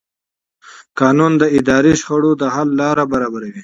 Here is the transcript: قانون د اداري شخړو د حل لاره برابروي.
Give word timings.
قانون 0.99 1.31
د 1.41 1.43
اداري 1.57 1.93
شخړو 2.01 2.31
د 2.41 2.43
حل 2.53 2.69
لاره 2.81 3.03
برابروي. 3.13 3.59